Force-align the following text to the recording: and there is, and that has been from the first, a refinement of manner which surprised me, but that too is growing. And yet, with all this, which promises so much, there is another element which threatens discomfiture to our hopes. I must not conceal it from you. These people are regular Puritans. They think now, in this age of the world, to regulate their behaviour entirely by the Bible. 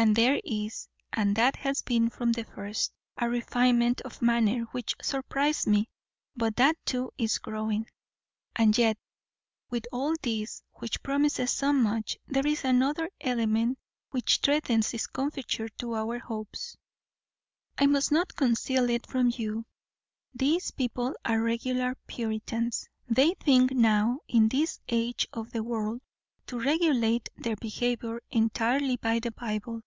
and 0.00 0.16
there 0.16 0.40
is, 0.44 0.88
and 1.12 1.36
that 1.36 1.56
has 1.56 1.82
been 1.82 2.08
from 2.08 2.32
the 2.32 2.42
first, 2.44 2.90
a 3.18 3.28
refinement 3.28 4.00
of 4.00 4.22
manner 4.22 4.62
which 4.70 4.94
surprised 5.02 5.66
me, 5.66 5.90
but 6.34 6.56
that 6.56 6.74
too 6.86 7.12
is 7.18 7.36
growing. 7.36 7.86
And 8.56 8.78
yet, 8.78 8.96
with 9.68 9.84
all 9.92 10.14
this, 10.22 10.62
which 10.76 11.02
promises 11.02 11.50
so 11.50 11.74
much, 11.74 12.16
there 12.26 12.46
is 12.46 12.64
another 12.64 13.10
element 13.20 13.78
which 14.08 14.38
threatens 14.38 14.90
discomfiture 14.90 15.68
to 15.80 15.94
our 15.94 16.18
hopes. 16.18 16.78
I 17.76 17.84
must 17.84 18.10
not 18.10 18.34
conceal 18.34 18.88
it 18.88 19.06
from 19.06 19.30
you. 19.36 19.66
These 20.32 20.70
people 20.70 21.14
are 21.26 21.42
regular 21.42 21.94
Puritans. 22.06 22.88
They 23.06 23.34
think 23.34 23.72
now, 23.72 24.20
in 24.28 24.48
this 24.48 24.80
age 24.88 25.28
of 25.34 25.50
the 25.52 25.62
world, 25.62 26.00
to 26.46 26.58
regulate 26.58 27.28
their 27.36 27.56
behaviour 27.56 28.22
entirely 28.30 28.96
by 28.96 29.18
the 29.18 29.32
Bible. 29.32 29.82